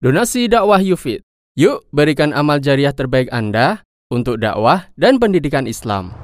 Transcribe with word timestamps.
Donasi 0.00 0.48
dakwah 0.48 0.80
Yufid. 0.80 1.20
Yuk 1.60 1.84
berikan 1.92 2.32
amal 2.32 2.56
jariah 2.56 2.94
terbaik 2.96 3.28
Anda 3.28 3.84
untuk 4.08 4.40
dakwah 4.40 4.88
dan 4.96 5.20
pendidikan 5.20 5.68
Islam. 5.68 6.16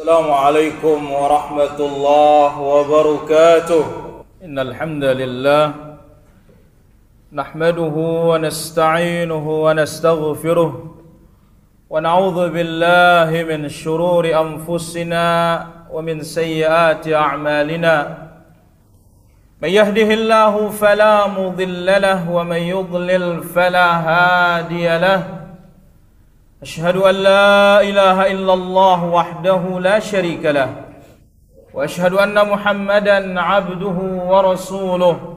السلام 0.00 0.30
عليكم 0.30 0.98
ورحمة 1.12 1.78
الله 1.78 2.50
وبركاته 2.60 3.84
إن 4.44 4.56
الحمد 4.58 5.04
لله 5.04 5.64
نحمده 7.32 7.94
ونستعينه 8.30 9.46
ونستغفره 9.64 10.96
ونعوذ 11.90 12.48
بالله 12.50 13.44
من 13.50 13.68
شرور 13.68 14.24
أنفسنا 14.26 15.66
ومن 15.90 16.22
سيئات 16.22 17.08
أعمالنا. 17.08 18.18
من 19.62 19.68
يهده 19.68 20.14
الله 20.14 20.68
فلا 20.68 21.26
مضل 21.26 21.86
له 21.86 22.30
ومن 22.30 22.56
يضلل 22.56 23.42
فلا 23.42 23.88
هادي 24.08 24.98
له. 24.98 25.22
أشهد 26.62 26.96
أن 26.96 27.14
لا 27.14 27.80
إله 27.80 28.26
إلا 28.26 28.54
الله 28.54 29.04
وحده 29.04 29.80
لا 29.80 29.98
شريك 29.98 30.44
له. 30.44 30.68
وأشهد 31.74 32.12
أن 32.12 32.48
محمدا 32.48 33.40
عبده 33.40 33.98
ورسوله. 34.30 35.36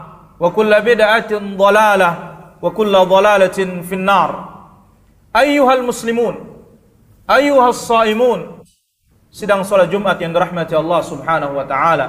وكل 0.40 0.72
بدعة 0.80 1.32
ضلالة 1.34 2.10
وكل 2.62 2.94
ضلالة 2.96 3.58
في 3.82 3.94
النار 3.94 4.30
أيها 5.36 5.72
المسلمون 5.74 6.34
أيها 7.30 7.68
الصائمون 7.68 8.40
sidang 9.36 9.60
salat 9.68 9.92
Jumat 9.92 10.16
yang 10.16 10.32
dirahmati 10.32 10.72
Allah 10.72 11.00
Subhanahu 11.04 11.60
wa 11.60 11.66
taala. 11.68 12.08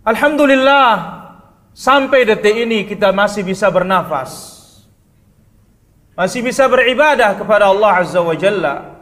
Alhamdulillah 0.00 0.88
sampai 1.76 2.24
detik 2.24 2.56
ini 2.64 2.88
kita 2.88 3.12
masih 3.12 3.44
bisa 3.44 3.68
bernafas. 3.68 4.56
Masih 6.16 6.40
bisa 6.40 6.64
beribadah 6.66 7.36
kepada 7.36 7.68
Allah 7.68 8.00
Azza 8.00 8.18
wa 8.24 8.32
Jalla. 8.32 8.96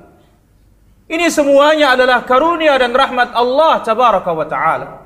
Ini 1.07 1.31
semuanya 1.31 1.95
adalah 1.95 2.27
karunia 2.27 2.75
dan 2.75 2.91
rahmat 2.91 3.31
Allah 3.31 3.79
Tabaraka 3.87 4.31
wa 4.35 4.47
taala. 4.51 5.00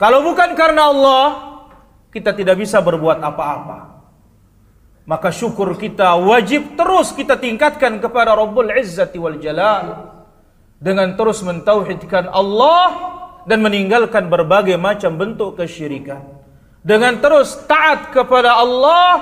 Kalau 0.00 0.24
bukan 0.24 0.56
karena 0.56 0.88
Allah, 0.88 1.24
kita 2.08 2.32
tidak 2.32 2.56
bisa 2.56 2.80
berbuat 2.80 3.20
apa-apa. 3.20 4.00
Maka 5.04 5.28
syukur 5.28 5.76
kita 5.76 6.16
wajib 6.16 6.72
terus 6.72 7.12
kita 7.12 7.36
tingkatkan 7.36 8.00
kepada 8.00 8.32
Rabbul 8.32 8.72
Izzati 8.72 9.20
wal 9.20 9.36
Jalal 9.36 10.08
dengan 10.80 11.12
terus 11.20 11.44
mentauhidkan 11.44 12.32
Allah 12.32 12.88
dan 13.44 13.60
meninggalkan 13.60 14.32
berbagai 14.32 14.80
macam 14.80 15.20
bentuk 15.20 15.60
kesyirikan. 15.60 16.24
Dengan 16.80 17.20
terus 17.20 17.60
taat 17.68 18.08
kepada 18.08 18.56
Allah 18.56 19.12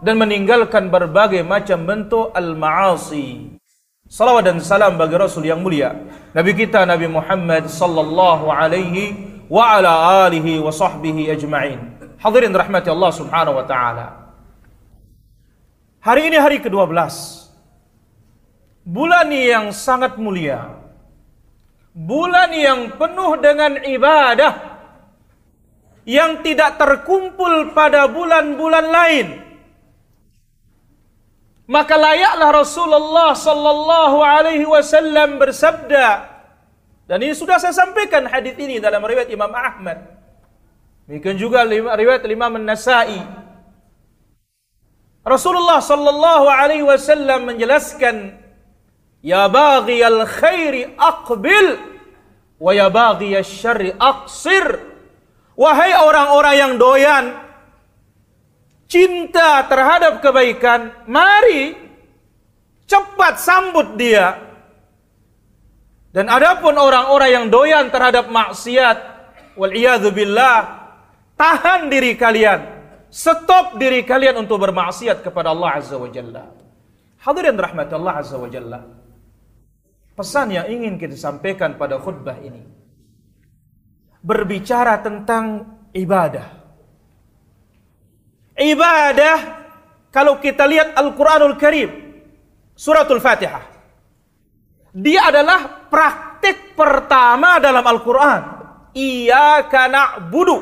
dan 0.00 0.16
meninggalkan 0.16 0.88
berbagai 0.88 1.44
macam 1.44 1.84
bentuk 1.84 2.32
al-ma'asi. 2.32 3.60
Salawat 4.08 4.48
dan 4.48 4.64
salam 4.64 4.96
bagi 4.96 5.16
Rasul 5.16 5.44
yang 5.44 5.60
mulia, 5.60 5.92
Nabi 6.32 6.56
kita 6.56 6.88
Nabi 6.88 7.08
Muhammad 7.08 7.68
sallallahu 7.68 8.48
alaihi 8.48 9.31
wa 9.52 9.76
ala 9.76 10.24
alihi 10.24 10.56
wa 10.64 10.72
sahbihi 10.72 11.28
ajma'in. 11.36 11.80
Hadirin 12.16 12.56
rahmati 12.56 12.88
Allah 12.88 13.12
Subhanahu 13.12 13.60
wa 13.60 13.66
taala. 13.68 14.06
Hari 16.00 16.32
ini 16.32 16.40
hari 16.40 16.56
ke-12. 16.64 16.88
Bulan 18.88 19.28
yang 19.28 19.68
sangat 19.76 20.16
mulia. 20.16 20.72
Bulan 21.92 22.48
yang 22.56 22.96
penuh 22.96 23.36
dengan 23.44 23.76
ibadah 23.84 24.52
yang 26.08 26.40
tidak 26.40 26.80
terkumpul 26.80 27.76
pada 27.76 28.08
bulan-bulan 28.08 28.86
lain. 28.88 29.26
Maka 31.68 31.94
layaklah 32.00 32.50
Rasulullah 32.56 33.36
sallallahu 33.36 34.18
alaihi 34.24 34.66
wasallam 34.66 35.36
bersabda 35.38 36.31
dan 37.12 37.20
ini 37.20 37.36
sudah 37.36 37.60
saya 37.60 37.76
sampaikan 37.76 38.24
hadis 38.24 38.56
ini 38.56 38.80
dalam 38.80 39.04
riwayat 39.04 39.28
Imam 39.28 39.52
Ahmad. 39.52 40.00
Demikian 41.04 41.36
juga 41.36 41.60
riwayat 41.68 42.24
Imam 42.24 42.56
An-Nasa'i. 42.56 43.20
Rasulullah 45.20 45.84
sallallahu 45.84 46.48
alaihi 46.48 46.88
wasallam 46.88 47.52
menjelaskan 47.52 48.40
Ya 49.20 49.44
baghiyal 49.44 50.24
khairi 50.24 50.98
aqbil 50.98 51.78
wa 52.56 52.72
ya 52.72 52.88
baghiyasy 52.88 53.60
syarri 53.60 53.90
aqsir. 53.94 54.82
Wahai 55.52 55.92
orang-orang 55.92 56.56
yang 56.56 56.72
doyan 56.80 57.38
cinta 58.90 59.62
terhadap 59.70 60.18
kebaikan, 60.24 60.90
mari 61.06 61.76
cepat 62.90 63.38
sambut 63.38 64.00
dia. 64.00 64.41
Dan 66.12 66.28
adapun 66.28 66.76
orang-orang 66.76 67.30
yang 67.32 67.46
doyan 67.48 67.88
terhadap 67.88 68.28
maksiat, 68.28 68.96
wal 69.56 69.72
billah, 70.12 70.56
tahan 71.40 71.88
diri 71.88 72.12
kalian, 72.20 72.60
stop 73.08 73.80
diri 73.80 74.04
kalian 74.04 74.44
untuk 74.44 74.60
bermaksiat 74.60 75.24
kepada 75.24 75.56
Allah 75.56 75.80
Azza 75.80 75.96
wa 75.96 76.12
Jalla. 76.12 76.52
Hadirin 77.16 77.56
rahmat 77.56 77.88
Allah 77.96 78.14
Azza 78.20 78.36
wa 78.36 78.44
Jalla. 78.52 78.84
Pesan 80.12 80.52
yang 80.52 80.68
ingin 80.68 81.00
kita 81.00 81.16
sampaikan 81.16 81.80
pada 81.80 81.96
khutbah 81.96 82.36
ini 82.36 82.60
berbicara 84.20 85.00
tentang 85.00 85.64
ibadah. 85.96 86.60
Ibadah 88.52 89.38
kalau 90.12 90.36
kita 90.36 90.68
lihat 90.68 90.92
Al-Qur'anul 90.92 91.56
Karim 91.56 91.88
suratul 92.76 93.24
Fatihah 93.24 93.71
dia 94.92 95.32
adalah 95.32 95.88
praktik 95.88 96.76
pertama 96.76 97.56
dalam 97.56 97.80
Al-Qur'an. 97.80 98.42
Iyyaka 98.92 99.88
na'budu 99.88 100.56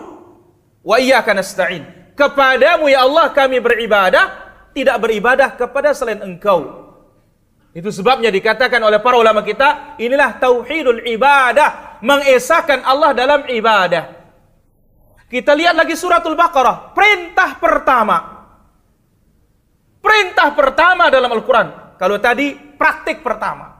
wa 0.86 0.96
iyyaka 1.02 1.34
nasta'in. 1.34 2.14
Kepadamu 2.14 2.86
ya 2.86 3.02
Allah 3.02 3.34
kami 3.34 3.58
beribadah, 3.58 4.24
tidak 4.70 5.02
beribadah 5.02 5.58
kepada 5.58 5.90
selain 5.90 6.22
Engkau. 6.22 6.78
Itu 7.74 7.90
sebabnya 7.90 8.30
dikatakan 8.30 8.78
oleh 8.82 9.02
para 9.02 9.18
ulama 9.18 9.42
kita, 9.42 9.98
inilah 9.98 10.38
tauhidul 10.38 11.06
ibadah, 11.06 11.98
mengesahkan 12.02 12.86
Allah 12.86 13.10
dalam 13.14 13.46
ibadah. 13.50 14.14
Kita 15.30 15.54
lihat 15.54 15.78
lagi 15.78 15.94
suratul 15.94 16.34
Baqarah, 16.34 16.90
perintah 16.94 17.58
pertama. 17.58 18.18
Perintah 20.02 20.50
pertama 20.54 21.06
dalam 21.10 21.30
Al-Qur'an. 21.30 21.98
Kalau 21.98 22.18
tadi 22.18 22.54
praktik 22.54 23.22
pertama. 23.22 23.79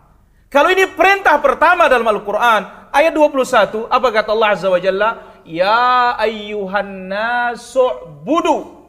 Kalau 0.51 0.67
ini 0.75 0.83
perintah 0.91 1.39
pertama 1.39 1.87
dalam 1.87 2.11
Al-Qur'an, 2.11 2.91
ayat 2.91 3.15
21, 3.15 3.87
apa 3.87 4.09
kata 4.11 4.35
Allah 4.35 4.51
Azza 4.51 4.67
wa 4.67 4.83
Jalla? 4.83 5.11
Ya 5.47 6.19
ayyuhan 6.19 7.07
nasu'budu 7.07 8.83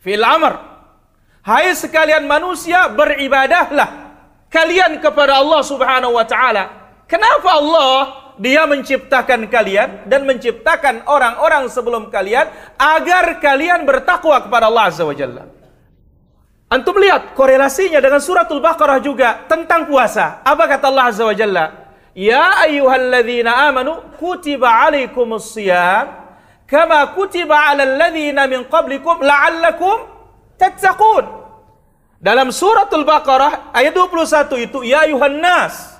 fil 0.00 0.24
amr 0.24 0.56
Hai 1.44 1.76
sekalian 1.76 2.24
manusia, 2.24 2.88
beribadahlah 2.88 4.16
kalian 4.48 5.04
kepada 5.04 5.44
Allah 5.44 5.60
Subhanahu 5.60 6.16
wa 6.16 6.24
taala. 6.24 6.64
Kenapa 7.04 7.60
Allah 7.60 7.98
dia 8.40 8.64
menciptakan 8.64 9.52
kalian 9.52 10.08
dan 10.08 10.24
menciptakan 10.24 11.04
orang-orang 11.04 11.68
sebelum 11.68 12.08
kalian 12.08 12.48
agar 12.80 13.36
kalian 13.44 13.84
bertakwa 13.84 14.40
kepada 14.40 14.72
Allah 14.72 14.88
Azza 14.88 15.04
wa 15.04 15.12
Jalla. 15.12 15.44
Antum 16.72 16.96
lihat 16.98 17.36
korelasinya 17.38 18.00
dengan 18.00 18.18
suratul 18.18 18.58
Baqarah 18.58 18.98
juga 18.98 19.46
tentang 19.46 19.86
puasa. 19.86 20.42
Apa 20.42 20.64
kata 20.66 20.90
Allah 20.90 21.06
Azza 21.12 21.24
wa 21.24 21.36
Jalla? 21.36 21.66
Ya 22.14 22.62
ayyuhalladzina 22.66 23.70
amanu 23.70 24.14
kutiba 24.18 24.70
alaikumus 24.86 25.50
siyam 25.50 26.14
kama 26.64 27.10
kutiba 27.14 27.74
alal 27.74 27.98
ladzina 27.98 28.46
min 28.46 28.66
qablikum 28.66 29.22
la'allakum 29.22 30.08
tattaqun. 30.56 31.44
Dalam 32.22 32.48
suratul 32.54 33.04
Baqarah 33.04 33.74
ayat 33.76 33.92
21 33.92 34.64
itu 34.64 34.78
ya 34.86 35.04
ayuhan 35.04 35.42
nas 35.42 35.94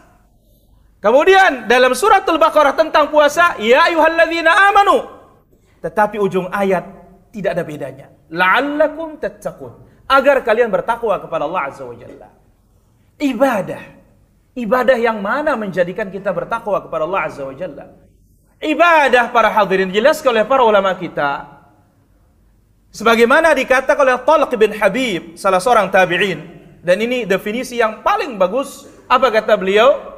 Kemudian 1.04 1.68
dalam 1.68 1.92
surat 1.92 2.24
Al-Baqarah 2.24 2.72
tentang 2.80 3.12
puasa, 3.12 3.60
ya 3.60 3.92
ayyuhalladzina 3.92 4.72
amanu. 4.72 5.04
Tetapi 5.84 6.16
ujung 6.16 6.48
ayat 6.48 6.88
tidak 7.28 7.60
ada 7.60 7.60
bedanya. 7.60 8.06
La'allakum 8.32 9.20
tattaqun. 9.20 9.84
Agar 10.04 10.44
kalian 10.44 10.68
bertakwa 10.68 11.16
kepada 11.16 11.48
Allah 11.48 11.62
Azza 11.72 11.84
wa 11.84 11.96
Jalla. 11.96 12.28
Ibadah. 13.16 13.82
Ibadah 14.54 14.98
yang 15.00 15.18
mana 15.18 15.56
menjadikan 15.56 16.12
kita 16.12 16.30
bertakwa 16.30 16.78
kepada 16.84 17.08
Allah 17.08 17.22
Azza 17.24 17.42
wa 17.42 17.54
Jalla? 17.56 17.90
Ibadah 18.60 19.32
para 19.32 19.48
hadirin 19.48 19.88
jelas 19.90 20.20
oleh 20.24 20.44
para 20.44 20.62
ulama 20.64 20.92
kita. 20.96 21.50
Sebagaimana 22.94 23.50
dikatakan 23.56 24.06
oleh 24.06 24.18
Talq 24.22 24.50
bin 24.54 24.70
Habib, 24.76 25.34
salah 25.34 25.58
seorang 25.58 25.90
tabi'in. 25.90 26.62
Dan 26.84 27.00
ini 27.00 27.24
definisi 27.26 27.80
yang 27.80 28.04
paling 28.04 28.38
bagus. 28.38 28.86
Apa 29.08 29.32
kata 29.32 29.56
beliau? 29.58 30.14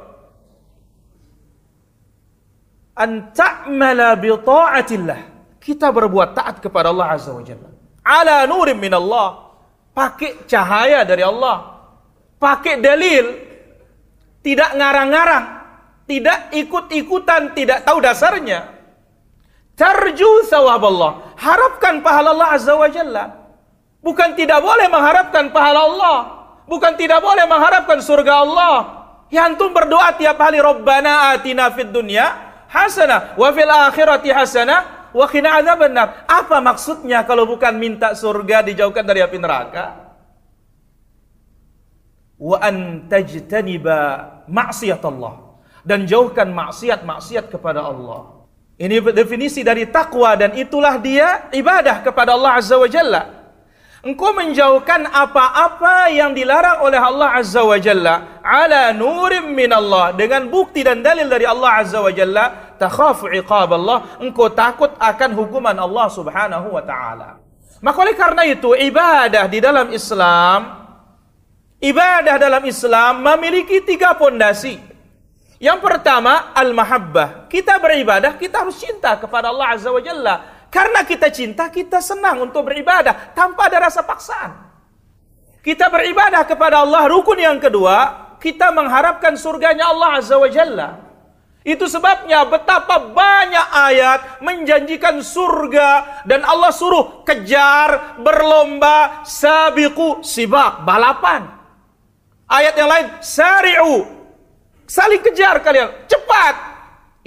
an 2.97 3.31
ta'mala 3.31 4.17
bi 4.17 4.33
ta'atillah. 4.33 5.19
Kita 5.61 5.93
berbuat 5.93 6.33
taat 6.33 6.55
kepada 6.59 6.89
Allah 6.89 7.13
Azza 7.13 7.31
wa 7.31 7.43
Jalla. 7.45 7.69
Ala 8.01 8.49
nurim 8.49 8.81
min 8.81 8.91
Allah. 8.91 9.46
Pakai 9.97 10.45
cahaya 10.45 11.01
dari 11.01 11.25
Allah. 11.25 11.73
Pakai 12.37 12.77
dalil. 12.77 13.33
Tidak 14.45 14.77
ngarang-ngarang. 14.77 15.45
Tidak 16.05 16.53
ikut-ikutan, 16.53 17.57
tidak 17.57 17.81
tahu 17.81 17.97
dasarnya. 17.97 18.77
Tarju 19.73 20.45
sawab 20.45 20.85
Allah. 20.85 21.33
Harapkan 21.41 22.05
pahala 22.05 22.37
Allah 22.37 22.49
Azza 22.53 22.77
wa 22.77 22.85
Jalla. 22.93 23.25
Bukan 24.05 24.37
tidak 24.37 24.61
boleh 24.61 24.85
mengharapkan 24.85 25.49
pahala 25.49 25.89
Allah. 25.89 26.17
Bukan 26.69 26.93
tidak 26.93 27.17
boleh 27.25 27.49
mengharapkan 27.49 27.97
surga 27.97 28.45
Allah. 28.45 28.75
Ya 29.33 29.49
antum 29.49 29.73
berdoa 29.73 30.13
tiap 30.13 30.37
hari 30.37 30.61
Rabbana 30.61 31.33
atina 31.35 31.73
fid 31.73 31.91
dunya 31.91 32.31
hasanah 32.71 33.35
wa 33.35 33.49
fil 33.51 33.67
akhirati 33.67 34.31
hasanah 34.31 34.96
wa 35.17 35.25
qina 35.25 35.57
adzabannar. 35.57 36.29
Apa 36.29 36.61
maksudnya 36.61 37.25
kalau 37.25 37.49
bukan 37.49 37.73
minta 37.81 38.13
surga 38.13 38.61
dijauhkan 38.61 39.01
dari 39.01 39.25
api 39.25 39.37
neraka? 39.41 40.13
Wa 42.37 42.61
an 42.61 43.09
tajtaniba 43.09 43.97
maksiat 44.45 45.01
Allah 45.01 45.57
dan 45.81 46.05
jauhkan 46.05 46.53
maksiat-maksiat 46.53 47.49
kepada 47.49 47.81
Allah. 47.81 48.37
Ini 48.77 49.01
definisi 49.09 49.65
dari 49.65 49.89
takwa 49.89 50.37
dan 50.37 50.53
itulah 50.53 51.01
dia 51.01 51.49
ibadah 51.49 52.05
kepada 52.05 52.37
Allah 52.37 52.61
Azza 52.61 52.77
wa 52.77 52.85
Jalla. 52.85 53.23
Engkau 54.05 54.29
menjauhkan 54.37 55.09
apa-apa 55.09 56.13
yang 56.13 56.37
dilarang 56.37 56.85
oleh 56.85 57.01
Allah 57.01 57.41
Azza 57.41 57.65
wa 57.65 57.73
Jalla 57.81 58.37
ala 58.45 58.93
nurim 58.93 59.49
min 59.49 59.73
Allah 59.73 60.13
dengan 60.13 60.45
bukti 60.45 60.85
dan 60.85 61.01
dalil 61.01 61.25
dari 61.25 61.49
Allah 61.49 61.81
Azza 61.81 61.97
wa 61.97 62.13
Jalla 62.13 62.66
takhafu 62.77 63.27
iqab 63.33 63.73
Allah 63.73 64.17
engkau 64.21 64.47
takut 64.53 64.93
akan 65.01 65.29
hukuman 65.33 65.75
Allah 65.75 66.07
Subhanahu 66.13 66.73
wa 66.73 66.83
taala 66.85 67.41
maka 67.83 67.97
oleh 68.01 68.15
karena 68.15 68.45
itu 68.45 68.73
ibadah 68.73 69.45
di 69.49 69.59
dalam 69.59 69.89
Islam 69.91 70.59
ibadah 71.81 72.35
dalam 72.37 72.63
Islam 72.63 73.25
memiliki 73.25 73.83
tiga 73.83 74.15
pondasi 74.15 74.77
yang 75.57 75.81
pertama 75.81 76.53
al-mahabbah 76.53 77.49
kita 77.49 77.81
beribadah 77.81 78.37
kita 78.37 78.63
harus 78.63 78.77
cinta 78.77 79.17
kepada 79.17 79.49
Allah 79.49 79.73
Azza 79.73 79.89
wa 79.89 80.01
Jalla 80.01 80.57
karena 80.67 81.07
kita 81.07 81.31
cinta, 81.31 81.71
kita 81.71 82.03
senang 82.03 82.43
untuk 82.43 82.67
beribadah 82.67 83.31
tanpa 83.31 83.71
ada 83.71 83.87
rasa 83.87 84.03
paksaan. 84.03 84.67
Kita 85.63 85.87
beribadah 85.87 86.43
kepada 86.43 86.83
Allah. 86.83 87.07
Rukun 87.07 87.39
yang 87.39 87.59
kedua, 87.59 88.35
kita 88.39 88.71
mengharapkan 88.75 89.35
surganya 89.39 89.87
Allah 89.87 90.19
Azza 90.19 90.35
wa 90.35 90.47
Jalla. 90.51 91.06
Itu 91.67 91.91
sebabnya 91.91 92.47
betapa 92.47 93.11
banyak 93.11 93.67
ayat 93.75 94.39
menjanjikan 94.39 95.19
surga 95.19 96.23
dan 96.23 96.47
Allah 96.47 96.71
suruh 96.71 97.27
kejar, 97.27 98.15
berlomba, 98.23 99.27
sabiqu, 99.27 100.23
sibak, 100.23 100.87
balapan. 100.87 101.43
Ayat 102.47 102.71
yang 102.71 102.87
lain, 102.87 103.07
sari'u, 103.19 104.07
saling 104.87 105.19
kejar 105.19 105.59
kalian, 105.59 105.91
cepat, 106.07 106.55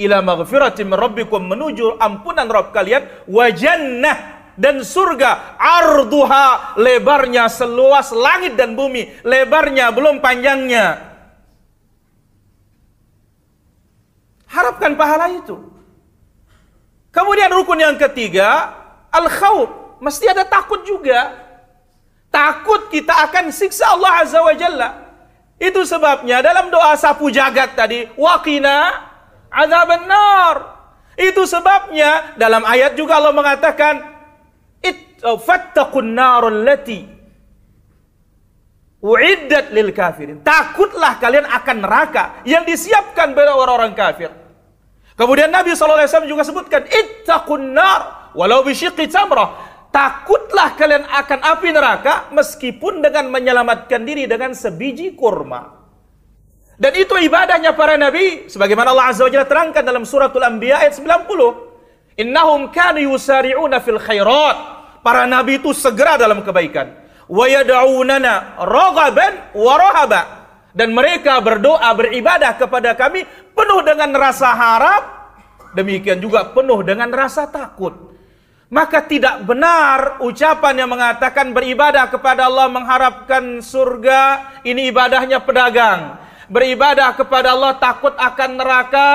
ila 0.00 0.24
maghfiratin 0.24 0.88
rabbikum 0.88 1.44
menuju 1.44 2.00
ampunan 2.00 2.48
Rabb 2.48 2.72
kalian 2.72 3.28
wa 3.28 3.44
jannah 3.52 4.18
dan 4.56 4.80
surga 4.80 5.60
arduha 5.60 6.80
lebarnya 6.80 7.52
seluas 7.52 8.08
langit 8.16 8.56
dan 8.56 8.72
bumi 8.72 9.20
lebarnya 9.20 9.92
belum 9.92 10.24
panjangnya 10.24 11.09
harapkan 14.50 14.98
pahala 14.98 15.30
itu 15.30 15.56
kemudian 17.14 17.54
rukun 17.54 17.78
yang 17.78 17.94
ketiga 17.94 18.74
al 19.14 19.30
khawf 19.30 19.70
mesti 20.02 20.26
ada 20.26 20.42
takut 20.42 20.82
juga 20.82 21.38
takut 22.34 22.90
kita 22.90 23.14
akan 23.30 23.54
siksa 23.54 23.94
Allah 23.94 24.26
azza 24.26 24.42
wa 24.42 24.54
jalla 24.58 24.90
itu 25.60 25.84
sebabnya 25.84 26.40
dalam 26.40 26.72
doa 26.72 26.96
sapu 26.96 27.28
jagat 27.28 27.76
tadi 27.76 28.08
waqina 28.16 29.10
azab 29.52 29.90
nar. 30.08 30.56
Itu 31.20 31.44
sebabnya 31.44 32.32
dalam 32.40 32.64
ayat 32.64 32.96
juga 32.96 33.20
Allah 33.20 33.36
mengatakan 33.36 33.94
oh, 35.20 35.36
fattaqun 35.36 36.16
nar 36.16 36.48
allati 36.48 37.04
uiddat 39.04 39.68
lil 39.76 39.92
kafirin. 39.92 40.40
Takutlah 40.40 41.20
kalian 41.20 41.44
akan 41.44 41.76
neraka 41.84 42.40
yang 42.48 42.64
disiapkan 42.64 43.36
bagi 43.36 43.52
orang-orang 43.52 43.92
kafir. 43.92 44.32
Kemudian 45.20 45.52
Nabi 45.52 45.76
SAW 45.76 46.24
juga 46.24 46.40
sebutkan 46.48 46.88
ittaqun 46.88 47.76
nar 47.76 48.32
walau 48.32 48.64
bisyiqqi 48.64 49.04
tamrah. 49.12 49.68
Takutlah 49.92 50.80
kalian 50.80 51.04
akan 51.04 51.38
api 51.44 51.68
neraka 51.76 52.32
meskipun 52.32 53.04
dengan 53.04 53.28
menyelamatkan 53.28 54.00
diri 54.00 54.24
dengan 54.24 54.56
sebiji 54.56 55.12
kurma. 55.12 55.76
Dan 56.80 56.96
itu 56.96 57.12
ibadahnya 57.20 57.76
para 57.76 58.00
nabi 58.00 58.48
sebagaimana 58.48 58.96
Allah 58.96 59.12
Azza 59.12 59.28
wa 59.28 59.28
Jalla 59.28 59.44
terangkan 59.44 59.84
dalam 59.84 60.08
suratul 60.08 60.40
Anbiya 60.40 60.88
ayat 60.88 60.96
90. 60.96 62.16
Innahum 62.16 62.72
kanu 62.72 63.04
yusari'una 63.12 63.84
fil 63.84 64.00
khairat. 64.00 64.56
Para 65.04 65.28
nabi 65.28 65.60
itu 65.60 65.76
segera 65.76 66.16
dalam 66.16 66.40
kebaikan. 66.40 66.96
Wa 67.28 67.44
yad'unana 67.44 68.56
raghaban 68.56 69.52
wa 69.52 69.74
rahaba. 69.76 70.39
Dan 70.70 70.94
mereka 70.94 71.42
berdoa 71.42 71.90
beribadah 71.98 72.54
kepada 72.54 72.94
kami 72.94 73.26
penuh 73.54 73.80
dengan 73.82 74.10
rasa 74.14 74.54
harap, 74.54 75.02
demikian 75.74 76.22
juga 76.22 76.50
penuh 76.50 76.86
dengan 76.86 77.10
rasa 77.10 77.50
takut. 77.50 78.10
Maka 78.70 79.02
tidak 79.02 79.42
benar 79.50 80.22
ucapan 80.22 80.86
yang 80.86 80.90
mengatakan 80.94 81.50
beribadah 81.50 82.06
kepada 82.06 82.46
Allah 82.46 82.70
mengharapkan 82.70 83.58
surga, 83.58 84.22
ini 84.62 84.94
ibadahnya 84.94 85.42
pedagang 85.42 86.20
beribadah 86.50 87.14
kepada 87.14 87.54
Allah 87.54 87.78
takut 87.78 88.12
akan 88.18 88.50
neraka 88.58 89.10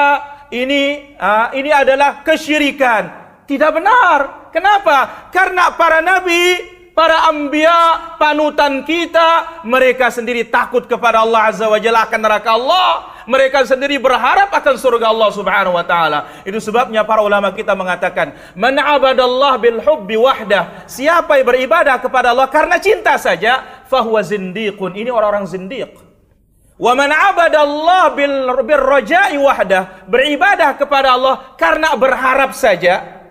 ini 0.49 1.13
uh, 1.19 1.51
ini 1.51 1.69
adalah 1.69 2.23
kesyirikan. 2.23 3.27
Tidak 3.45 3.71
benar. 3.75 4.49
Kenapa? 4.49 5.29
Karena 5.29 5.69
para 5.75 5.99
nabi, 6.01 6.57
para 6.95 7.27
ambia, 7.27 8.15
panutan 8.15 8.87
kita, 8.87 9.61
mereka 9.67 10.07
sendiri 10.09 10.47
takut 10.47 10.87
kepada 10.87 11.21
Allah 11.21 11.51
Azza 11.51 11.67
wa 11.67 11.77
Jalla 11.77 12.07
akan 12.07 12.21
neraka 12.23 12.55
Allah. 12.55 12.89
Mereka 13.25 13.65
sendiri 13.67 13.99
berharap 13.99 14.53
akan 14.53 14.75
surga 14.77 15.11
Allah 15.11 15.29
Subhanahu 15.33 15.75
wa 15.75 15.83
taala. 15.83 16.41
Itu 16.47 16.61
sebabnya 16.63 17.03
para 17.03 17.25
ulama 17.25 17.51
kita 17.51 17.73
mengatakan, 17.75 18.37
"Man 18.55 18.79
abadallah 18.79 19.59
bil 19.59 19.81
hubbi 19.83 20.15
wahdah." 20.15 20.87
Siapa 20.87 21.41
yang 21.41 21.49
beribadah 21.49 21.99
kepada 21.99 22.31
Allah 22.31 22.47
karena 22.47 22.77
cinta 22.79 23.17
saja, 23.17 23.83
fahuwa 23.91 24.21
zindiqun. 24.21 24.93
Ini 24.95 25.09
orang-orang 25.09 25.49
zindiq. 25.49 25.89
Wa 26.77 26.91
man 26.93 27.09
abadallah 27.09 28.13
bil 28.13 28.37
birraja'i 28.61 29.41
wahdah, 29.41 30.05
beribadah 30.05 30.77
kepada 30.77 31.17
Allah 31.17 31.55
karena 31.57 31.97
berharap 31.97 32.53
saja. 32.53 33.25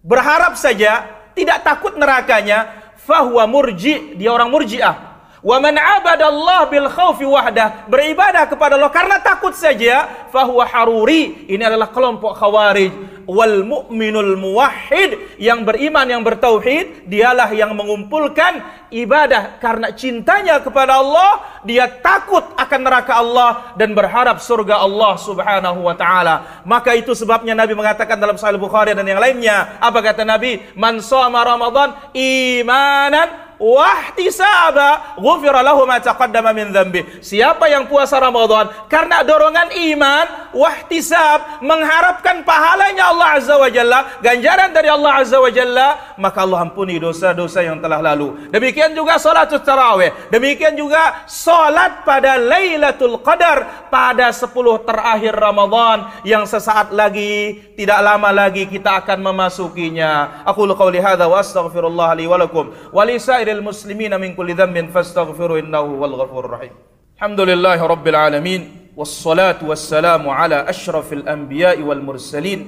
Berharap 0.00 0.56
saja, 0.56 1.19
tidak 1.34 1.66
takut 1.66 1.98
nerakanya, 1.98 2.70
fahuwa 3.00 3.44
murji, 3.50 4.14
dia 4.14 4.30
orang 4.30 4.50
murji'ah. 4.52 5.09
Wa 5.40 5.56
man 5.56 5.72
abadallah 5.80 6.68
bil 6.68 6.88
khaufi 6.92 7.24
wahdah, 7.24 7.88
beribadah 7.88 8.44
kepada 8.44 8.76
Allah 8.76 8.92
karena 8.92 9.16
takut 9.24 9.56
saja, 9.56 10.28
fahuwa 10.28 10.68
haruri. 10.68 11.48
Ini 11.48 11.64
adalah 11.64 11.88
kelompok 11.88 12.36
khawarij. 12.36 12.92
Wal 13.30 13.62
mu'minul 13.62 14.34
muwahhid 14.36 15.38
yang 15.38 15.62
beriman 15.62 16.02
yang 16.02 16.20
bertauhid, 16.26 17.06
dialah 17.06 17.48
yang 17.54 17.72
mengumpulkan 17.78 18.58
ibadah 18.90 19.56
karena 19.62 19.94
cintanya 19.94 20.58
kepada 20.58 20.98
Allah, 20.98 21.62
dia 21.62 21.86
takut 21.86 22.42
akan 22.58 22.80
neraka 22.82 23.22
Allah 23.22 23.50
dan 23.78 23.94
berharap 23.94 24.42
surga 24.42 24.82
Allah 24.82 25.14
Subhanahu 25.14 25.78
wa 25.86 25.94
taala. 25.94 26.66
Maka 26.66 26.98
itu 26.98 27.14
sebabnya 27.14 27.54
Nabi 27.54 27.78
mengatakan 27.78 28.18
dalam 28.18 28.34
Sahih 28.34 28.58
Bukhari 28.58 28.98
dan 28.98 29.06
yang 29.06 29.22
lainnya, 29.22 29.78
apa 29.78 30.02
kata 30.02 30.26
Nabi? 30.26 30.60
Man 30.74 30.98
shoma 30.98 31.46
Ramadan 31.46 32.12
imanan 32.12 33.49
wahtisaba 33.60 35.20
ghufira 35.20 35.60
lahu 35.60 35.84
ma 35.84 36.00
taqaddama 36.00 36.56
min 36.56 36.72
dhanbi. 36.72 37.20
Siapa 37.20 37.68
yang 37.68 37.86
puasa 37.86 38.16
Ramadan 38.16 38.88
karena 38.88 39.20
dorongan 39.20 39.68
iman, 39.92 40.26
wahtisab, 40.56 41.60
mengharapkan 41.60 42.42
pahalanya 42.42 43.12
Allah 43.12 43.28
Azza 43.36 43.54
wa 43.60 43.68
Jalla, 43.68 44.18
ganjaran 44.24 44.72
dari 44.72 44.88
Allah 44.88 45.12
Azza 45.20 45.36
wa 45.36 45.52
Jalla, 45.52 46.16
maka 46.16 46.42
Allah 46.42 46.64
ampuni 46.64 46.96
dosa-dosa 46.96 47.60
yang 47.60 47.78
telah 47.78 48.00
lalu. 48.00 48.48
Demikian 48.48 48.96
juga 48.96 49.20
salat 49.20 49.52
tarawih, 49.52 50.32
demikian 50.32 50.74
juga 50.74 51.28
salat 51.28 52.02
pada 52.02 52.40
Lailatul 52.40 53.20
Qadar 53.20 53.90
pada 53.92 54.32
10 54.32 54.48
terakhir 54.88 55.36
Ramadan 55.36 56.24
yang 56.24 56.48
sesaat 56.48 56.96
lagi, 56.96 57.60
tidak 57.76 58.00
lama 58.00 58.32
lagi 58.32 58.64
kita 58.64 59.04
akan 59.04 59.20
memasukinya. 59.20 60.42
Aku 60.48 60.64
qauli 60.70 61.02
hadza 61.02 61.26
wa 61.28 61.42
astaghfirullah 61.42 62.16
li 62.16 62.24
wa 62.24 62.38
lakum 62.40 62.72
wa 62.72 63.02
li 63.04 63.20
المسلمين 63.52 64.20
من 64.20 64.34
كل 64.38 64.54
ذنب 64.54 64.90
فاستغفروا 64.94 65.58
إنه 65.58 65.78
هو 65.78 66.04
الغفور 66.04 66.44
الرحيم. 66.44 66.74
الحمد 67.16 67.40
لله 67.40 67.78
رب 67.86 68.06
العالمين 68.08 68.60
والصلاة 68.96 69.60
والسلام 69.60 70.28
على 70.28 70.68
أشرف 70.68 71.12
الأنبياء 71.12 71.82
والمرسلين 71.82 72.60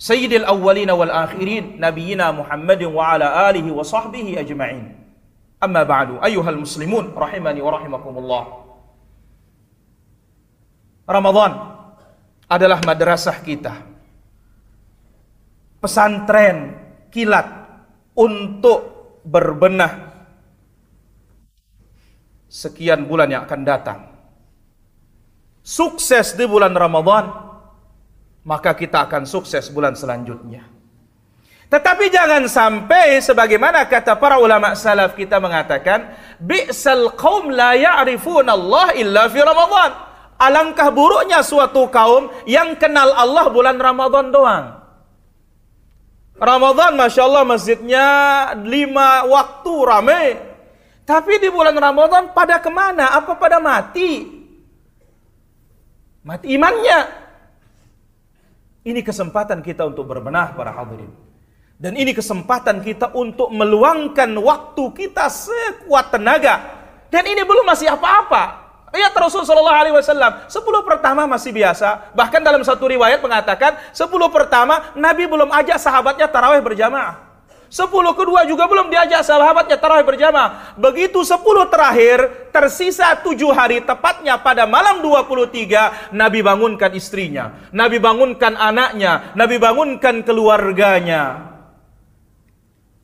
سيد 0.00 0.32
الأولين 0.32 0.90
والآخرين 0.90 1.76
نبينا 1.76 2.32
محمد 2.32 2.82
وعلى 2.82 3.50
آله 3.50 3.66
وصحبه 3.72 4.40
أجمعين. 4.40 4.84
أما 5.60 5.82
بعد 5.82 6.24
أيها 6.24 6.50
المسلمون 6.50 7.12
رحمني 7.16 7.60
ورحمكم 7.60 8.14
الله. 8.18 8.44
رمضان 11.10 11.52
adalah 12.50 12.80
madrasah 12.82 13.36
kita. 13.44 13.74
Pesantren 15.78 16.76
kilat 17.14 17.46
untuk 18.16 18.99
berbenah 19.24 20.10
sekian 22.50 23.06
bulan 23.06 23.30
yang 23.30 23.42
akan 23.46 23.62
datang. 23.62 24.00
Sukses 25.60 26.34
di 26.34 26.48
bulan 26.48 26.74
Ramadan, 26.74 27.30
maka 28.42 28.74
kita 28.74 29.06
akan 29.06 29.28
sukses 29.28 29.70
bulan 29.70 29.94
selanjutnya. 29.94 30.66
Tetapi 31.70 32.10
jangan 32.10 32.50
sampai 32.50 33.22
sebagaimana 33.22 33.86
kata 33.86 34.18
para 34.18 34.42
ulama 34.42 34.74
salaf 34.74 35.14
kita 35.14 35.38
mengatakan, 35.38 36.10
bi'sal 36.42 37.14
qaum 37.14 37.54
la 37.54 37.78
ya'rifun 37.78 38.42
Allah 38.50 38.90
illa 38.98 39.30
fi 39.30 39.38
Ramadan. 39.38 40.10
Alangkah 40.40 40.90
buruknya 40.90 41.44
suatu 41.46 41.86
kaum 41.92 42.32
yang 42.48 42.74
kenal 42.74 43.14
Allah 43.14 43.46
bulan 43.52 43.78
Ramadan 43.78 44.32
doang. 44.34 44.79
Ramadan 46.40 46.96
Masya 46.96 47.22
Allah 47.28 47.44
masjidnya 47.44 48.06
lima 48.64 49.28
waktu 49.28 49.72
rame. 49.84 50.24
Tapi 51.04 51.36
di 51.36 51.52
bulan 51.52 51.76
Ramadan 51.76 52.32
pada 52.32 52.56
ke 52.56 52.72
mana? 52.72 53.12
Apa 53.12 53.36
pada 53.36 53.60
mati? 53.60 54.24
Mati 56.24 56.46
imannya. 56.56 57.00
Ini 58.88 59.04
kesempatan 59.04 59.60
kita 59.60 59.84
untuk 59.84 60.08
berbenah 60.08 60.56
para 60.56 60.72
hadirin. 60.72 61.12
Dan 61.76 61.96
ini 61.96 62.16
kesempatan 62.16 62.80
kita 62.80 63.12
untuk 63.12 63.52
meluangkan 63.52 64.32
waktu 64.40 64.84
kita 64.96 65.28
sekuat 65.28 66.12
tenaga. 66.12 66.80
Dan 67.12 67.24
ini 67.28 67.44
belum 67.44 67.68
masih 67.68 67.92
apa-apa. 67.92 68.59
Ya 68.90 69.06
Rasul 69.14 69.46
Shallallahu 69.46 69.78
Alaihi 69.78 69.94
Wasallam. 69.94 70.50
Sepuluh 70.50 70.82
pertama 70.82 71.22
masih 71.30 71.54
biasa. 71.54 72.10
Bahkan 72.10 72.42
dalam 72.42 72.62
satu 72.66 72.90
riwayat 72.90 73.22
mengatakan 73.22 73.78
sepuluh 73.94 74.26
pertama 74.34 74.90
Nabi 74.98 75.30
belum 75.30 75.46
ajak 75.54 75.78
sahabatnya 75.78 76.26
taraweh 76.26 76.58
berjamaah. 76.58 77.30
Sepuluh 77.70 78.18
kedua 78.18 78.42
juga 78.50 78.66
belum 78.66 78.90
diajak 78.90 79.22
sahabatnya 79.22 79.78
tarawih 79.78 80.02
berjamaah. 80.02 80.74
Begitu 80.74 81.22
sepuluh 81.22 81.70
terakhir, 81.70 82.50
tersisa 82.50 83.14
tujuh 83.22 83.54
hari 83.54 83.78
tepatnya 83.78 84.42
pada 84.42 84.66
malam 84.66 84.98
23, 84.98 86.10
Nabi 86.10 86.42
bangunkan 86.42 86.90
istrinya. 86.98 87.70
Nabi 87.70 88.02
bangunkan 88.02 88.58
anaknya. 88.58 89.30
Nabi 89.38 89.62
bangunkan 89.62 90.26
keluarganya. 90.26 91.46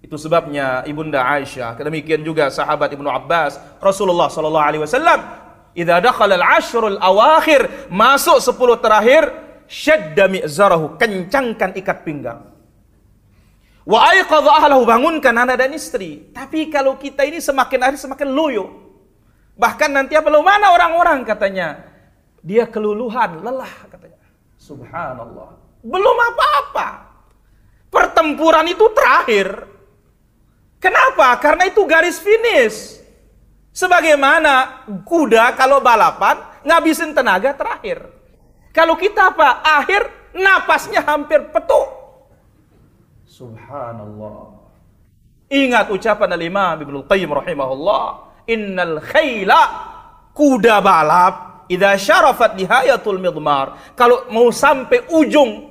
Itu 0.03 0.19
sebabnya 0.19 0.83
Ibunda 0.83 1.23
Aisyah, 1.23 1.79
demikian 1.79 2.27
juga 2.27 2.51
sahabat 2.51 2.91
Ibnu 2.91 3.07
Abbas, 3.07 3.59
Rasulullah 3.79 4.27
Shallallahu 4.27 4.67
Alaihi 4.67 4.83
Wasallam 4.83 5.46
Idza 5.77 6.01
dakhala 6.01 6.41
al-ashrul 6.41 6.97
awakhir, 6.97 7.93
masuk 7.93 8.41
10 8.41 8.81
terakhir, 8.81 9.23
syadda 9.69 10.25
mi'zarahu, 10.25 10.97
kencangkan 10.97 11.77
ikat 11.77 12.01
pinggang. 12.01 12.41
Wa 13.85 14.11
aiqadha 14.11 14.51
ahlahu, 14.57 14.89
bangunkan 14.89 15.37
anak 15.37 15.61
dan 15.61 15.77
istri. 15.77 16.33
Tapi 16.33 16.73
kalau 16.73 16.97
kita 16.97 17.29
ini 17.29 17.45
semakin 17.45 17.81
hari 17.93 17.97
semakin 18.01 18.33
loyo. 18.33 18.67
Bahkan 19.55 19.93
nanti 19.93 20.17
apa 20.17 20.33
mana 20.33 20.73
orang-orang 20.73 21.23
katanya. 21.29 21.85
Dia 22.41 22.65
keluluhan, 22.67 23.45
lelah 23.45 23.75
katanya. 23.93 24.27
Subhanallah. 24.57 25.61
Belum 25.85 26.17
apa-apa. 26.19 27.15
Pertempuran 27.93 28.67
itu 28.67 28.91
terakhir. 28.91 29.69
Kenapa? 30.83 31.37
Karena 31.39 31.71
itu 31.71 31.85
garis 31.87 32.19
finish. 32.19 33.06
Sebagaimana 33.77 34.89
kuda 35.05 35.53
kalau 35.53 35.85
balapan 35.85 36.41
ngabisin 36.65 37.13
tenaga 37.13 37.53
terakhir. 37.53 38.09
Kalau 38.73 38.97
kita 38.97 39.37
apa? 39.37 39.61
Akhir 39.61 40.33
napasnya 40.33 41.05
hampir 41.05 41.45
petuk. 41.53 41.85
Subhanallah. 43.29 44.57
Ingat 45.53 45.93
ucapan 45.93 46.33
al-Imam 46.33 46.77
Ibnu 46.89 46.99
Qayyim 47.05 47.29
rahimahullah, 47.29 48.05
"Innal 48.49 48.97
khayla 49.05 49.61
kuda 50.33 50.81
balap 50.81 51.69
idza 51.69 52.01
syarafat 52.01 52.57
nihayatul 52.57 53.21
midmar." 53.21 53.93
Kalau 53.93 54.25
mau 54.33 54.49
sampai 54.49 55.05
ujung 55.13 55.69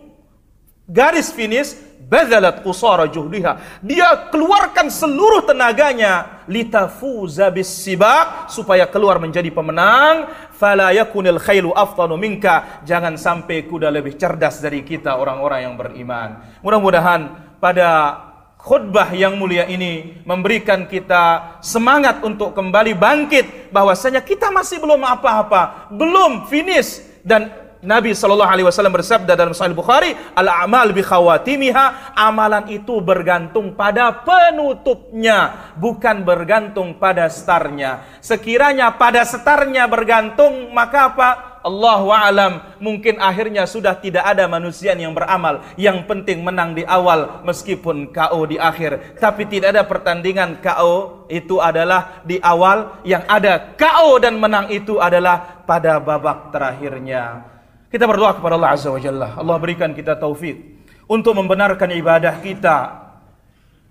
garis 0.86 1.34
finish, 1.34 1.74
Bazalat 2.06 2.62
qusara 2.62 3.10
juhdiha. 3.10 3.82
Dia 3.82 4.30
keluarkan 4.30 4.94
seluruh 4.94 5.42
tenaganya 5.42 6.46
litafuza 6.46 7.50
bisibak 7.50 8.46
supaya 8.54 8.86
keluar 8.86 9.18
menjadi 9.18 9.50
pemenang. 9.50 10.30
Fala 10.54 10.94
yakunil 10.94 11.42
khailu 11.42 11.74
aftanu 11.74 12.14
minka. 12.14 12.86
Jangan 12.86 13.18
sampai 13.18 13.66
kuda 13.66 13.90
lebih 13.90 14.22
cerdas 14.22 14.62
dari 14.62 14.86
kita 14.86 15.18
orang-orang 15.18 15.66
yang 15.66 15.74
beriman. 15.74 16.62
Mudah-mudahan 16.62 17.22
pada 17.58 18.22
khutbah 18.62 19.10
yang 19.14 19.38
mulia 19.38 19.66
ini 19.66 20.22
memberikan 20.30 20.86
kita 20.86 21.58
semangat 21.66 22.22
untuk 22.22 22.54
kembali 22.54 22.94
bangkit 22.98 23.74
bahwasanya 23.74 24.22
kita 24.22 24.54
masih 24.54 24.78
belum 24.78 25.02
apa-apa, 25.06 25.90
belum 25.90 26.46
finish 26.50 27.02
dan 27.26 27.65
Nabi 27.86 28.18
Shallallahu 28.18 28.50
Alaihi 28.50 28.68
Wasallam 28.68 28.98
bersabda 28.98 29.38
dalam 29.38 29.54
Sahih 29.54 29.78
Bukhari, 29.78 30.18
al 30.34 30.50
amal 30.50 30.90
bi 30.90 31.06
khawatimiha, 31.06 32.18
amalan 32.18 32.66
itu 32.74 32.98
bergantung 32.98 33.78
pada 33.78 34.10
penutupnya, 34.26 35.72
bukan 35.78 36.26
bergantung 36.26 36.98
pada 36.98 37.30
startnya. 37.30 38.02
Sekiranya 38.26 38.90
pada 38.98 39.22
startnya 39.22 39.86
bergantung, 39.86 40.74
maka 40.74 41.14
apa? 41.14 41.30
Allah 41.66 42.02
alam. 42.22 42.54
Mungkin 42.78 43.18
akhirnya 43.18 43.66
sudah 43.66 43.98
tidak 43.98 44.22
ada 44.22 44.46
manusia 44.46 44.94
yang 44.94 45.18
beramal. 45.18 45.66
Yang 45.74 46.06
penting 46.06 46.46
menang 46.46 46.78
di 46.78 46.86
awal 46.86 47.42
meskipun 47.42 48.14
KO 48.14 48.46
di 48.46 48.62
akhir. 48.62 49.18
Tapi 49.18 49.50
tidak 49.50 49.74
ada 49.74 49.82
pertandingan 49.82 50.62
KO 50.62 51.26
itu 51.26 51.58
adalah 51.58 52.22
di 52.22 52.38
awal. 52.38 53.02
Yang 53.02 53.24
ada 53.26 53.54
KO 53.74 54.22
dan 54.22 54.38
menang 54.38 54.70
itu 54.70 55.02
adalah 55.02 55.66
pada 55.66 55.98
babak 55.98 56.54
terakhirnya 56.54 57.55
kita 57.96 58.12
berdoa 58.12 58.36
kepada 58.36 58.60
Allah 58.60 58.76
Azza 58.76 58.92
wa 58.92 59.00
Jalla. 59.00 59.40
Allah 59.40 59.56
berikan 59.56 59.96
kita 59.96 60.20
taufik 60.20 60.60
untuk 61.08 61.32
membenarkan 61.32 61.96
ibadah 61.96 62.44
kita 62.44 63.05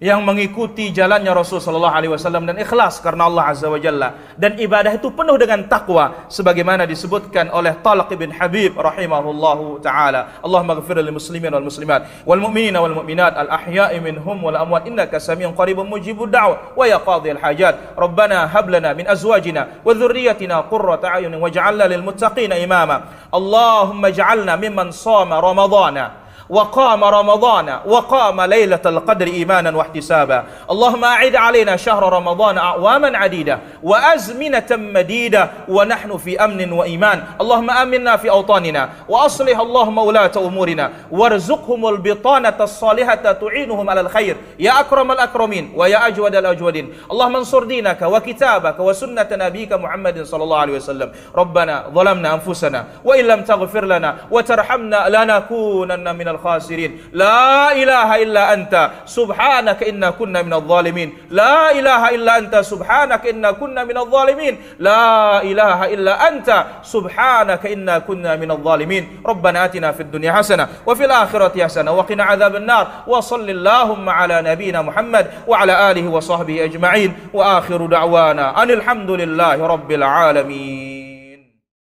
yang 0.02 0.26
mengikuti 0.26 0.90
jalannya 0.90 1.30
Rasul 1.30 1.62
sallallahu 1.62 1.94
alaihi 1.94 2.10
wasallam 2.10 2.50
dan 2.50 2.58
ikhlas 2.58 2.98
karena 2.98 3.30
Allah 3.30 3.54
azza 3.54 3.70
wa 3.70 3.78
jalla 3.78 4.34
dan 4.34 4.58
ibadah 4.58 4.90
itu 4.90 5.06
penuh 5.14 5.38
dengan 5.38 5.70
takwa 5.70 6.26
sebagaimana 6.26 6.82
disebutkan 6.82 7.46
oleh 7.54 7.78
Talq 7.78 8.10
bin 8.18 8.34
Habib 8.34 8.74
rahimahullahu 8.74 9.78
taala 9.78 10.42
Allahumma 10.42 10.82
ighfir 10.82 10.98
lil 10.98 11.14
muslimin 11.14 11.54
wal 11.54 11.62
muslimat 11.62 12.26
wal 12.26 12.42
mu'minina 12.42 12.82
wal 12.82 12.90
mu'minat 12.90 13.38
al 13.38 13.46
ahya'i 13.54 14.02
minhum 14.02 14.34
wal 14.42 14.58
amwat 14.58 14.82
innaka 14.90 15.22
samiun 15.22 15.54
qaribun 15.54 15.86
mujibud 15.86 16.26
da'wa 16.26 16.74
wa 16.74 16.84
ya 16.90 16.98
qadhi 16.98 17.30
al 17.30 17.38
hajat 17.38 17.94
rabbana 17.94 18.50
hab 18.50 18.66
lana 18.66 18.98
min 18.98 19.06
azwajina 19.06 19.78
wa 19.86 19.94
dhurriyyatina 19.94 20.66
qurrata 20.74 21.22
a'yunin 21.22 21.38
waj'alna 21.38 21.86
lil 21.86 22.02
muttaqina 22.02 22.58
imama 22.58 23.30
Allahumma 23.30 24.10
ij'alna 24.10 24.58
mimman 24.58 24.90
sama 24.90 25.38
ramadana 25.38 26.23
وقام 26.48 27.04
رمضان 27.04 27.78
وقام 27.86 28.40
ليلة 28.40 28.80
القدر 28.86 29.26
إيمانا 29.26 29.76
واحتسابا. 29.76 30.44
اللهم 30.70 31.04
أعد 31.04 31.36
علينا 31.36 31.76
شهر 31.76 32.12
رمضان 32.12 32.58
أعواما 32.58 33.18
عديدة 33.18 33.58
وأزمنة 33.82 34.70
مديدة 34.70 35.50
ونحن 35.68 36.16
في 36.16 36.44
أمن 36.44 36.72
وإيمان. 36.72 37.24
اللهم 37.40 37.70
آمنا 37.70 38.16
في 38.16 38.30
أوطاننا 38.30 38.88
وأصلح 39.08 39.58
اللهم 39.58 39.98
ولاة 39.98 40.32
أمورنا 40.36 40.90
وارزقهم 41.10 41.86
البطانة 41.86 42.56
الصالحة 42.60 43.14
تعينهم 43.14 43.90
على 43.90 44.00
الخير. 44.00 44.36
يا 44.58 44.80
أكرم 44.80 45.12
الأكرمين 45.12 45.72
ويا 45.76 46.06
أجود 46.06 46.36
الأجودين. 46.36 46.92
اللهم 47.10 47.36
انصر 47.36 47.64
دينك 47.64 48.02
وكتابك 48.02 48.80
وسنة 48.80 49.28
نبيك 49.32 49.72
محمد 49.72 50.22
صلى 50.22 50.42
الله 50.44 50.58
عليه 50.58 50.74
وسلم. 50.76 51.12
ربنا 51.36 51.84
ظلمنا 51.94 52.34
أنفسنا 52.34 52.84
وإن 53.04 53.24
لم 53.24 53.42
تغفر 53.42 53.84
لنا 53.84 54.16
وترحمنا 54.30 55.08
لنكونن 55.08 56.16
من 56.16 56.28
الخاسرين. 56.34 57.14
لا 57.14 57.70
إله 57.72 58.08
إلا 58.22 58.42
أنت. 58.54 58.74
سبحانك 59.06 59.86
إنا 59.86 60.18
كنا 60.18 60.42
من 60.42 60.52
الظالمين. 60.52 61.30
لا 61.30 61.70
إله 61.70 62.02
إلا 62.18 62.32
أنت. 62.38 62.54
سبحانك 62.60 63.22
إنا 63.30 63.56
كنا 63.56 63.86
من 63.86 63.96
الظالمين. 63.98 64.82
لا 64.82 65.42
إله 65.42 65.78
إلا 65.94 66.14
أنت. 66.28 66.48
سبحانك 66.82 67.62
إنا 67.66 68.02
كنا 68.02 68.36
من 68.36 68.50
الظالمين. 68.50 69.22
ربنا 69.26 69.64
آتنا 69.64 69.92
في 69.92 70.02
الدنيا 70.02 70.32
حسنة 70.32 70.86
وفي 70.86 71.04
الآخرة 71.04 71.54
حسنة 71.54 71.90
وقنا 71.92 72.24
عذاب 72.24 72.56
النار. 72.56 73.06
وصل 73.06 73.46
اللهم 73.46 74.06
على 74.08 74.42
نبينا 74.42 74.82
محمد 74.82 75.46
وعلى 75.46 75.74
آله 75.90 76.04
وصحبه 76.08 76.64
أجمعين. 76.64 77.30
وآخر 77.34 77.86
دعوانا 77.86 78.62
أن 78.62 78.70
الحمد 78.70 79.10
لله 79.10 79.56
رب 79.66 79.90
العالمين. 79.92 80.94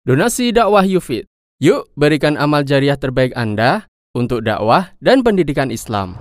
Donasi 0.04 0.52
dakwah 0.52 0.84
Yufid. 0.84 1.24
Yuk 1.64 1.88
berikan 1.96 2.36
amal 2.36 2.68
jariah 2.68 3.00
terbaik 3.00 3.32
Anda. 3.40 3.88
Untuk 4.14 4.46
dakwah 4.46 4.94
dan 5.02 5.26
pendidikan 5.26 5.74
Islam. 5.74 6.14